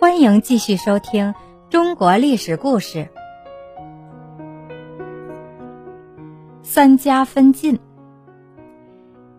[0.00, 1.34] 欢迎继续收听
[1.70, 3.08] 中国历史故事。
[6.62, 7.78] 三家分晋，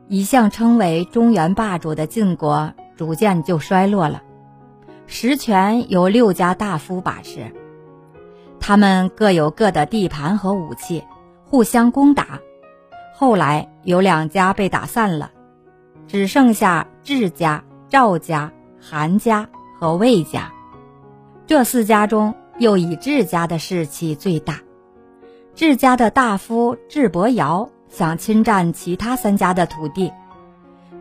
[0.07, 4.23] 一向称为中原霸主的晋国，逐渐就衰落了。
[5.07, 7.51] 实权由六家大夫把持，
[8.59, 11.03] 他们各有各的地盘和武器，
[11.45, 12.39] 互相攻打。
[13.13, 15.31] 后来有两家被打散了，
[16.07, 20.51] 只剩下智家、赵家、韩家和魏家。
[21.47, 24.61] 这四家中，又以智家的士气最大。
[25.53, 30.11] 智家的大夫智伯瑶想侵占其他三家的土地，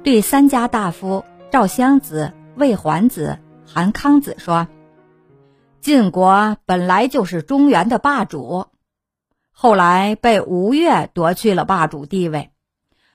[0.03, 4.69] 对三家大夫赵襄子、魏桓子、韩康子说
[5.81, 8.67] ：“晋国本来就是中原的霸主，
[9.51, 12.51] 后来被吴越夺去了霸主地位。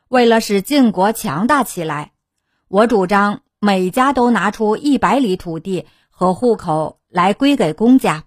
[0.07, 2.11] 为了使晋国强大起来，
[2.67, 8.23] 我主张每家都拿出一百里土地和户口。”来归给公家。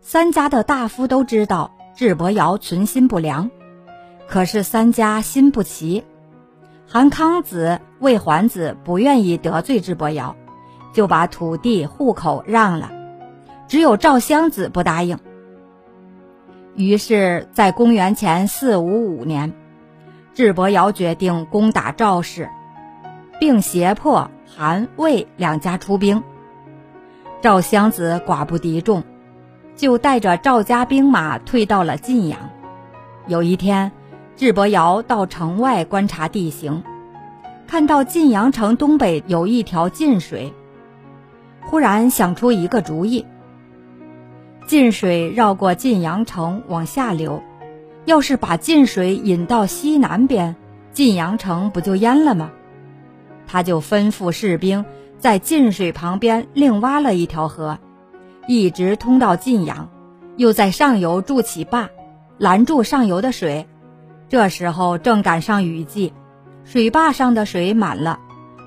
[0.00, 3.50] 三家的大夫都知道智伯瑶存心不良，
[4.26, 6.02] 可是三家心不齐。
[6.86, 10.34] 韩康子、魏桓子不愿意得罪智伯瑶，
[10.94, 12.90] 就把土地户口让了。
[13.68, 15.18] 只有赵襄子不答应。
[16.76, 19.52] 于是，在公元前四五五年，
[20.32, 22.48] 智伯瑶决定攻打赵氏，
[23.38, 26.22] 并胁迫韩、魏两家出兵。
[27.42, 29.04] 赵襄子寡不敌众，
[29.76, 32.50] 就带着赵家兵马退到了晋阳。
[33.26, 33.92] 有一天，
[34.36, 36.82] 智伯瑶到城外观察地形，
[37.66, 40.52] 看到晋阳城东北有一条晋水，
[41.62, 43.26] 忽然想出一个主意：
[44.66, 47.42] 晋水绕过晋阳城往下流，
[48.06, 50.56] 要是把晋水引到西南边，
[50.92, 52.50] 晋阳城不就淹了吗？
[53.46, 54.84] 他就吩咐士兵。
[55.18, 57.78] 在晋水旁边另挖了一条河，
[58.46, 59.88] 一直通到晋阳，
[60.36, 61.88] 又在上游筑起坝，
[62.36, 63.66] 拦住上游的水。
[64.28, 66.12] 这时候正赶上雨季，
[66.64, 68.20] 水坝上的水满了。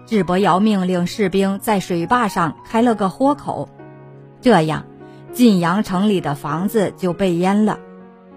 [0.07, 3.69] 智伯瑶命令士兵在水坝上开了个豁口，
[4.41, 4.85] 这样
[5.31, 7.79] 晋阳城里的房子就被淹了。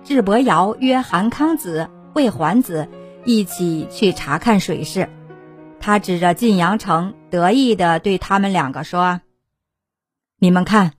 [0.05, 2.87] 智伯瑶约韩康子、魏桓子
[3.25, 5.09] 一起去查看水势。
[5.83, 9.21] 他指着晋阳城，得意地对他们两个说
[10.39, 10.93] ：“你们看，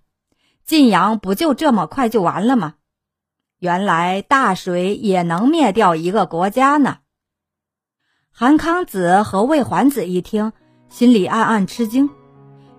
[0.65, 2.73] 晋阳不就这么快就完了吗？
[3.59, 6.97] 原来大水也能灭掉一个国家呢。”
[8.29, 10.51] 韩康子和魏桓子一听，
[10.89, 12.09] 心里暗暗吃惊。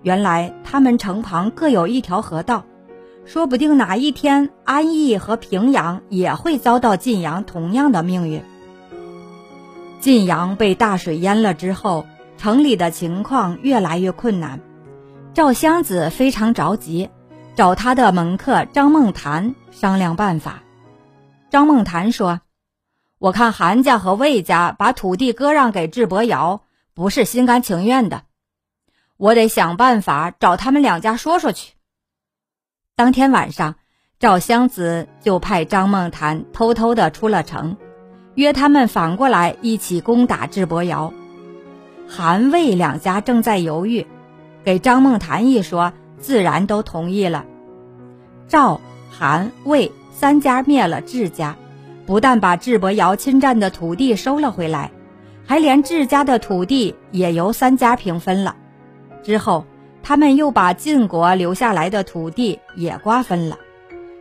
[0.03, 2.65] 原来他们城旁各有一条河道，
[3.25, 8.43] 说不定哪一天安邑和平阳也会遭到晋阳同样的命运。
[10.05, 12.05] 晋阳被大水淹了之后，
[12.37, 14.61] 城里的情况越来越困难。
[15.33, 17.09] 赵襄子非常着急，
[17.55, 20.61] 找他的门客张孟谈商量办法。
[21.49, 22.41] 张孟谈说
[23.17, 26.61] ：“我看韩家和魏家把土地割让给智伯瑶，
[26.93, 28.25] 不是心甘情愿的。
[29.17, 31.73] 我得想办法找他们两家说说去。”
[32.95, 33.73] 当天晚上，
[34.19, 37.77] 赵襄子就派张孟谈偷偷的出了城。
[38.35, 41.11] 约他们反过来一起攻打智伯瑶，
[42.07, 44.05] 韩魏两家正在犹豫，
[44.63, 47.45] 给张孟谈一说，自然都同意了。
[48.47, 48.79] 赵、
[49.09, 51.55] 韩、魏三家灭了智家，
[52.05, 54.91] 不但把智伯瑶侵占的土地收了回来，
[55.45, 58.55] 还连智家的土地也由三家平分了。
[59.23, 59.65] 之后，
[60.03, 63.57] 他们又把晋国留下来的土地也瓜分了。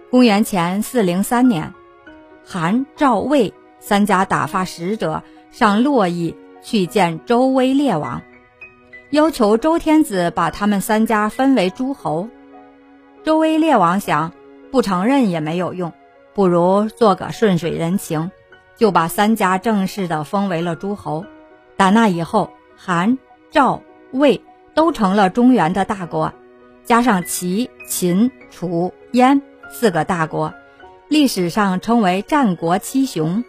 [0.09, 1.75] 公元前四零三年，
[2.47, 3.53] 韩、赵、魏。
[3.87, 8.23] 三家打发使者上洛邑去见周威烈王，
[9.11, 12.31] 要求周天子把他们三家分为诸侯。
[13.25, 14.33] 周威烈王想，
[14.73, 15.93] 不承认也没有用，
[16.33, 18.31] 不如做个顺水人情，
[18.79, 21.27] 就把三家正式的封为了诸侯。
[21.77, 23.19] 打那以后，韩、
[23.51, 24.41] 赵、魏
[24.73, 26.33] 都成了中原的大国，
[26.85, 30.55] 加上齐、秦、楚、燕四个大国，
[31.09, 33.45] 历史上称为战国七雄。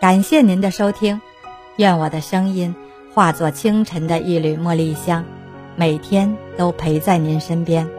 [0.00, 1.20] 感谢您的收听，
[1.76, 2.72] 愿我的声音
[3.12, 5.24] 化作清晨的一缕茉莉香，
[5.74, 7.97] 每天都陪在您身边。